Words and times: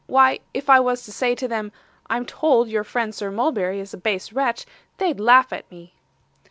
Why, 0.07 0.39
if 0.51 0.67
I 0.67 0.79
was 0.79 1.03
to 1.05 1.11
say 1.11 1.35
to 1.35 1.47
them, 1.47 1.71
"I'm 2.09 2.25
told 2.25 2.69
your 2.69 2.83
friend 2.83 3.13
Sir 3.13 3.29
Mulberry 3.29 3.79
is 3.79 3.93
a 3.93 3.97
base 3.97 4.33
wretch," 4.33 4.65
they'd 4.97 5.19
laugh 5.19 5.53
at 5.53 5.69
me. 5.69 5.93